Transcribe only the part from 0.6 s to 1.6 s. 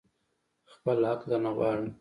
خپل حق درنه